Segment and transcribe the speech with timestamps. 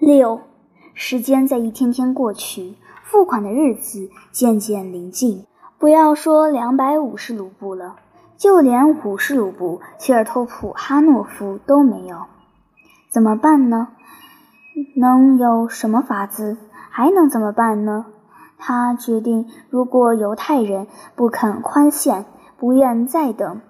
[0.00, 0.40] 六，
[0.94, 5.44] 时间在一天天过去，付款的日子渐渐临近。
[5.78, 7.96] 不要说两百五十卢布了，
[8.38, 12.16] 就连五十卢布，切尔托普哈诺夫都没有。
[13.10, 13.88] 怎么办呢？
[14.96, 16.56] 能有什么法子？
[16.88, 18.06] 还能怎么办呢？
[18.56, 22.24] 他决定，如果犹太人不肯宽限，
[22.56, 23.60] 不愿再等，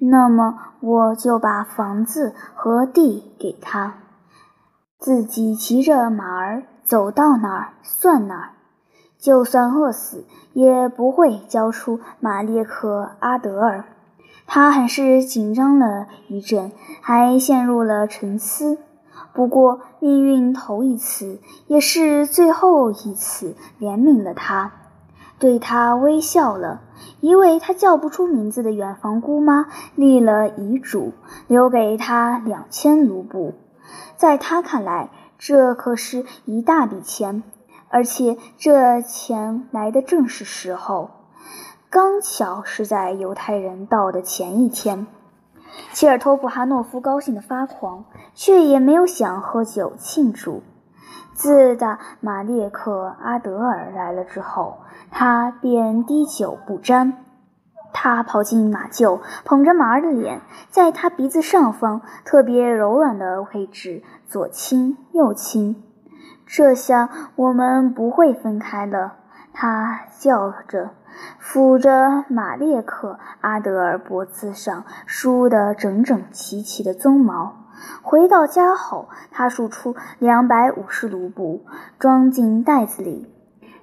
[0.00, 3.94] 那么我就把房子和地给他。
[5.00, 8.50] 自己骑着马儿走到哪儿算哪儿，
[9.16, 13.84] 就算饿死也不会交出马列克阿德尔。
[14.48, 18.78] 他还是紧张了一阵，还陷入了沉思。
[19.32, 24.72] 不过命运头一次，也是最后一次怜悯了他，
[25.38, 26.80] 对他微笑了。
[27.20, 31.12] 一位他叫不出名字的远房姑妈立了遗嘱，
[31.46, 33.54] 留给他两千卢布。
[34.18, 37.44] 在他看来，这可是一大笔钱，
[37.88, 41.10] 而且这钱来的正是时候，
[41.88, 45.06] 刚巧是在犹太人到的前一天。
[45.92, 50.64] 切尔托普哈诺夫高兴的发狂，却也没有想喝酒庆祝。
[51.32, 54.78] 自打马列克阿德尔来了之后，
[55.12, 57.24] 他便滴酒不沾。
[57.92, 65.82] 他跑进马厩，捧着马儿的脸，在他鼻子上方特别柔软的位置左亲右亲。
[66.46, 69.14] 这下我们不会分开了，
[69.52, 70.90] 他叫着，
[71.42, 77.56] 抚着马列克阿德尔脖子上梳得整整齐齐的鬃毛。
[78.02, 81.64] 回到家后，他数出两百五十卢布，
[81.98, 83.32] 装进袋子里。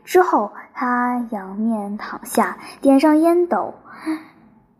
[0.06, 3.73] 之后，他仰面躺下，点上烟斗，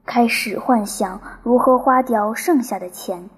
[0.06, 3.30] 开始幻想如何花掉剩下的钱。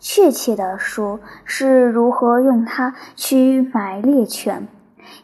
[0.00, 4.68] 确切地说，是如何用它去买猎犬，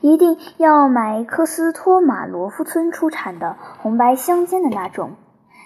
[0.01, 5.13] 一定要买科斯托马罗夫村出产的红白相间的那种。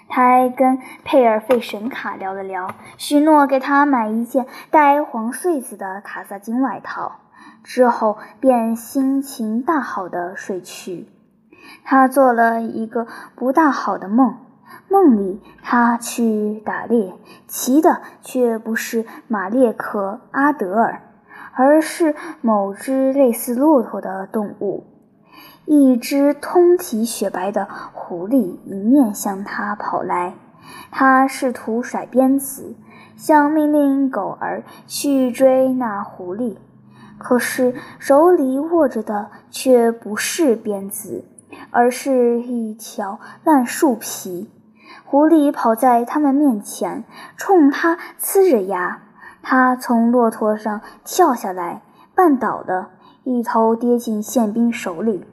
[0.07, 7.19] 他还跟佩尔费神卡聊了聊，许诺给他买一件带黄穗子的卡萨金外套。
[7.65, 11.09] 之后便心情大好的睡去。
[11.83, 14.35] 他做了一个不大好的梦，
[14.87, 17.15] 梦里他去打猎，
[17.47, 21.01] 骑的却不是马列克阿德尔，
[21.53, 24.85] 而是某只类似骆驼的动物。
[25.65, 30.35] 一只通体雪白的狐狸迎面向他跑来，
[30.91, 32.75] 他试图甩鞭子，
[33.15, 36.57] 想命令狗儿去追那狐狸。
[37.17, 41.25] 可是手里握着的却不是鞭子，
[41.71, 44.49] 而是一条烂树皮。
[45.05, 47.03] 狐狸跑在他们面前，
[47.37, 49.01] 冲他呲着牙。
[49.41, 51.83] 他从骆驼上跳下来，
[52.15, 52.89] 绊倒了，
[53.23, 55.23] 一头跌进宪兵手里。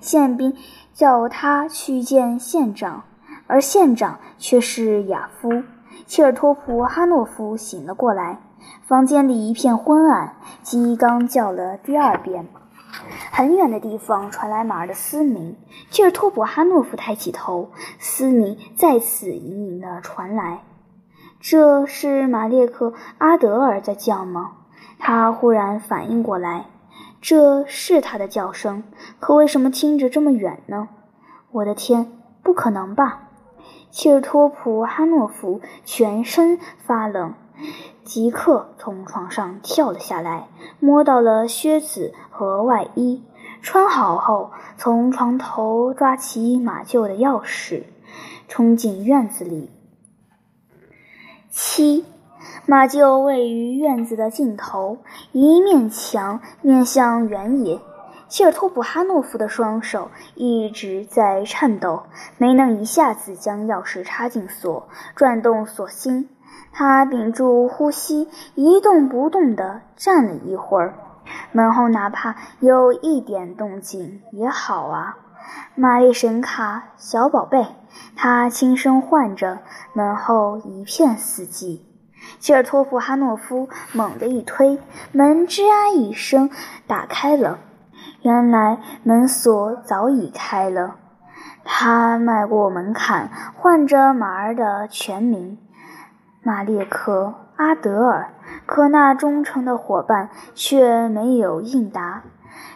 [0.00, 0.56] 宪兵
[0.92, 3.04] 叫他去见县长，
[3.46, 5.62] 而县长却是亚夫。
[6.06, 8.40] 切尔托普哈诺夫醒了过来。
[8.86, 12.46] 房间里一片昏暗，鸡刚叫了第二遍。
[13.30, 15.56] 很远的地方传来马儿的嘶鸣。
[15.90, 20.62] 切尔托普哈诺夫抬起头，嘶鸣再次隐隐的传来。
[21.40, 24.52] 这是马列克阿德尔在叫吗？
[24.98, 26.66] 他忽然反应过来，
[27.20, 28.84] 这是他的叫声。
[29.18, 30.88] 可为什么听着这么远呢？
[31.50, 32.12] 我的天，
[32.42, 33.28] 不可能吧！
[33.90, 37.34] 切尔托普哈诺夫全身发冷。
[38.04, 40.48] 即刻从床上跳了下来，
[40.80, 43.22] 摸到了靴子和外衣，
[43.62, 47.84] 穿好后，从床头抓起马厩的钥匙，
[48.48, 49.70] 冲进院子里。
[51.50, 52.04] 七，
[52.66, 54.98] 马厩位于院子的尽头，
[55.32, 57.80] 一面墙面向原野。
[58.28, 62.04] 切尔托普哈诺夫的双手一直在颤抖，
[62.38, 66.30] 没能一下子将钥匙插进锁，转动锁芯。
[66.72, 70.94] 他屏住呼吸，一动不动地站了一会儿。
[71.52, 75.16] 门后哪怕有一点动静也好啊，
[75.74, 77.66] 玛丽神卡，小宝贝，
[78.16, 79.58] 他轻声唤着。
[79.92, 81.80] 门后一片死寂。
[82.38, 84.78] 切尔托夫哈诺夫猛地一推，
[85.12, 86.50] 门吱呀一声
[86.86, 87.58] 打开了。
[88.22, 90.96] 原来门锁早已开了。
[91.64, 95.58] 他迈过门槛，唤着马儿的全名。
[96.44, 98.34] 马列克阿德尔，
[98.66, 102.24] 可那忠诚的伙伴却没有应答，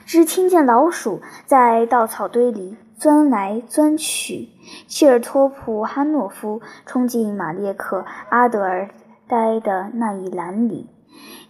[0.05, 4.51] 只听见老鼠在稻草堆里钻来钻去。
[4.87, 8.89] 切尔托普哈诺夫冲进马列克阿德尔
[9.27, 10.89] 待的那一栏里，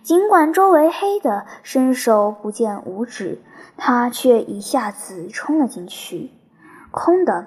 [0.03, 3.43] 尽管周围黑的伸手不见五指，
[3.77, 6.31] 他却一下子冲了进去。
[6.91, 7.47] 空的。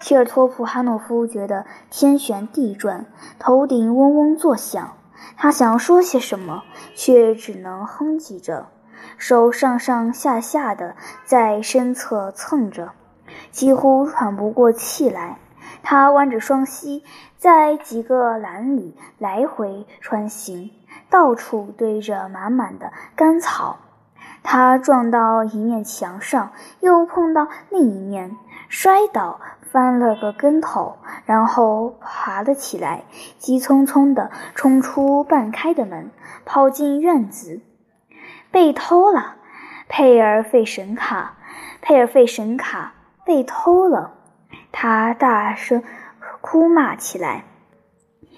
[0.00, 3.06] 切尔托普哈诺夫觉得天旋地转，
[3.38, 4.96] 头顶嗡嗡作响。
[5.36, 6.62] 他想说些什么，
[6.94, 8.66] 却只能哼唧着，
[9.16, 12.92] 手上上下下的在身侧蹭着，
[13.50, 15.38] 几乎喘不过气来。
[15.82, 17.02] 他弯着双膝，
[17.36, 20.70] 在几个篮里来回穿行，
[21.10, 23.78] 到处堆着满满的干草。
[24.42, 28.36] 他撞到一面墙上，又碰到另一面，
[28.68, 29.40] 摔倒。
[29.74, 33.02] 翻了个跟头，然后爬了起来，
[33.38, 36.12] 急匆匆地冲出半开的门，
[36.44, 37.60] 跑进院子。
[38.52, 39.34] 被偷了，
[39.88, 41.38] 佩尔费神卡，
[41.82, 42.94] 佩尔费神卡
[43.26, 44.12] 被偷了！
[44.70, 45.82] 他大声
[46.40, 47.42] 哭骂起来。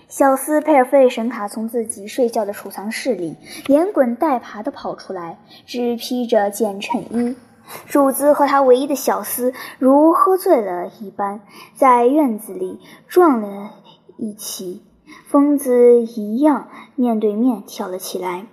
[0.09, 3.37] 小斯佩尔费神卡从自己睡觉的储藏室里
[3.67, 5.37] 连滚带爬地跑出来，
[5.67, 7.37] 只披着件衬衣。
[7.87, 11.41] 主子和他唯一的小厮如喝醉了一般，
[11.75, 13.73] 在院子里撞了
[14.17, 14.83] 一起，
[15.29, 18.47] 疯子一样面对面跳了起来。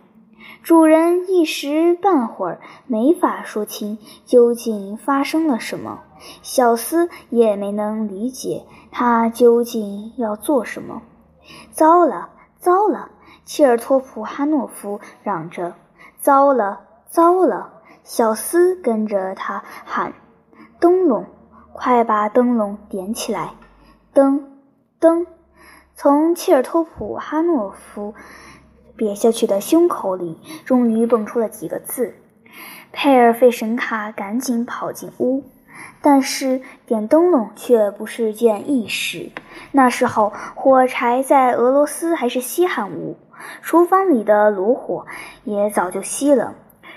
[0.62, 6.04] 主人一时半会儿没法说清究竟发生了什么，
[6.42, 11.02] 小厮也没能理解他究竟要做什么。
[11.72, 12.30] 糟了，
[12.60, 13.10] 糟了！
[13.46, 15.76] 切尔托普哈诺夫嚷着
[16.22, 17.73] ：“糟了，糟了！”
[18.04, 20.14] 小厮跟着他喊
[20.80, 21.26] ：“灯笼，
[21.72, 23.52] 快把灯笼点起来！”
[24.14, 24.60] 灯，
[25.00, 25.26] 灯，
[25.96, 28.14] 从切尔托普哈诺夫
[28.98, 32.16] 瘪下去的胸口里，终于蹦出了几个字。
[32.92, 35.44] 佩尔费神卡赶紧跑进屋，
[36.02, 39.32] 但是点灯笼却不是件易事。
[39.72, 43.18] 那时候火柴在俄罗斯还是稀罕物，
[43.64, 45.08] 厨房里的炉火
[45.44, 46.54] 也早就熄了。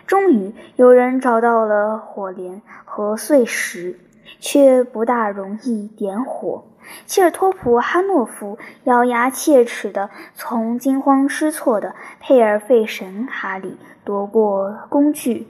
[0.06, 3.98] 终于有人找到了火镰和碎石，
[4.38, 6.64] 却不大容易点火。
[7.04, 15.48] 切尔托普哈诺夫咬牙切齿地从惊慌失措的佩尔费神卡里夺过工具，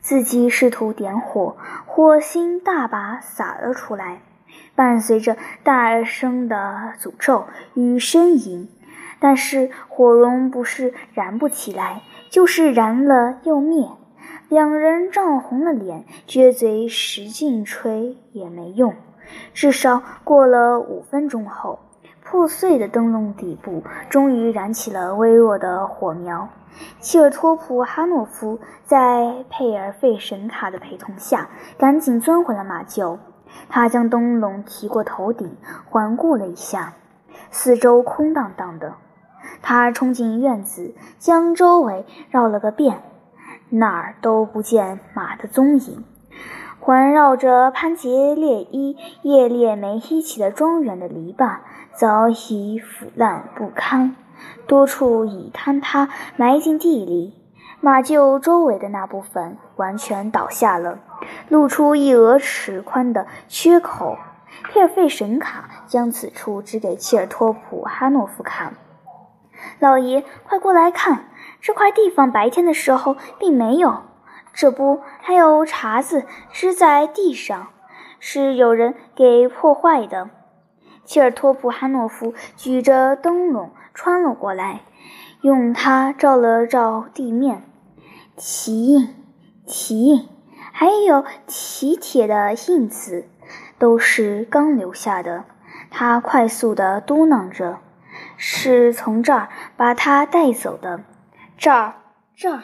[0.00, 1.56] 自己试图点火，
[1.86, 4.22] 火星大把洒了出来，
[4.74, 7.44] 伴随着大声的诅咒
[7.74, 8.68] 与呻吟。
[9.18, 12.02] 但是火绒不是燃不起来。
[12.30, 13.88] 就是燃了又灭，
[14.48, 18.94] 两人涨红了脸，撅嘴使劲吹也没用。
[19.52, 21.78] 至少过了五分钟后，
[22.24, 26.48] 破碎的灯笼底部终于燃起了微弱的火苗。
[27.00, 33.18] 切尔托普哈诺夫在佩尔费神卡的陪同下，赶紧钻回了马厩。
[33.68, 35.56] 他将灯笼提过头顶，
[35.88, 36.92] 环顾了一下，
[37.50, 38.94] 四周空荡荡的。
[39.62, 43.02] 他冲进院子，将周围绕了个遍，
[43.70, 46.04] 哪儿都不见马的踪影。
[46.78, 51.56] 环绕着潘杰列伊叶列梅伊奇的庄园的篱笆
[51.92, 54.14] 早已腐烂不堪，
[54.68, 57.34] 多处已坍塌埋进地里。
[57.80, 61.00] 马厩周围的那部分完全倒下了，
[61.48, 64.16] 露出一额尺宽的缺口。
[64.70, 68.74] 佩尔费神卡将此处指给切尔托普哈诺夫看。
[69.78, 71.28] 老爷，快过来看，
[71.60, 74.02] 这块地方白天的时候并没有。
[74.52, 77.68] 这不，还有碴子支在地上，
[78.18, 80.30] 是有人给破坏的。
[81.04, 84.80] 切尔托普哈诺夫举着灯笼穿了过来，
[85.42, 87.62] 用它照了照地面，
[88.36, 89.14] 奇印、
[89.66, 90.28] 奇印，
[90.72, 93.28] 还有奇铁的印子，
[93.78, 95.44] 都是刚留下的。
[95.90, 97.78] 他快速地嘟囔着。
[98.36, 101.00] 是从这儿把他带走的，
[101.56, 101.94] 这儿，
[102.36, 102.62] 这儿，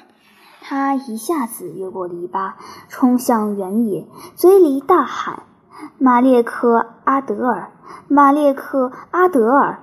[0.61, 2.53] 他一下子越过篱笆，
[2.89, 4.07] 冲向原野，
[4.37, 5.43] 嘴里大喊
[5.99, 7.73] ：“马列克阿德尔，
[8.09, 9.79] 马列克阿德尔！”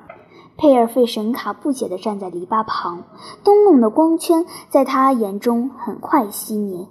[0.57, 3.03] 佩尔费神卡不解地站在篱笆旁，
[3.45, 6.85] 灯笼的光圈在他眼中很快熄灭，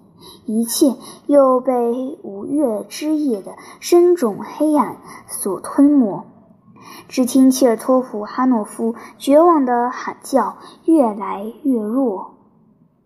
[0.46, 6.24] 一切又被五月之夜的深种黑暗所吞没。
[7.08, 12.37] 只听切尔托夫哈诺夫绝望的喊叫越来越弱。